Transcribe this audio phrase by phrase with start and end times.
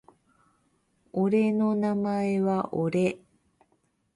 [1.13, 3.19] 俺の名前は俺